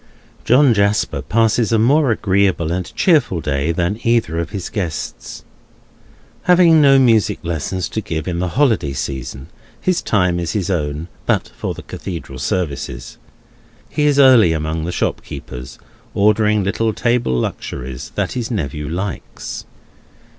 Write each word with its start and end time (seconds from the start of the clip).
John 0.43 0.73
Jasper 0.73 1.21
passes 1.21 1.71
a 1.71 1.77
more 1.77 2.09
agreeable 2.09 2.71
and 2.71 2.91
cheerful 2.95 3.39
day 3.39 3.71
than 3.71 3.99
either 4.01 4.39
of 4.39 4.49
his 4.49 4.67
guests. 4.67 5.45
Having 6.45 6.81
no 6.81 6.97
music 6.97 7.37
lessons 7.43 7.87
to 7.89 8.01
give 8.01 8.27
in 8.27 8.39
the 8.39 8.47
holiday 8.47 8.93
season, 8.93 9.49
his 9.79 10.01
time 10.01 10.39
is 10.39 10.53
his 10.53 10.71
own, 10.71 11.07
but 11.27 11.49
for 11.55 11.75
the 11.75 11.83
Cathedral 11.83 12.39
services. 12.39 13.19
He 13.89 14.07
is 14.07 14.17
early 14.17 14.53
among 14.53 14.85
the 14.85 14.91
shopkeepers, 14.91 15.77
ordering 16.15 16.63
little 16.63 16.93
table 16.93 17.39
luxuries 17.39 18.11
that 18.15 18.31
his 18.31 18.49
nephew 18.49 18.89
likes. 18.89 19.67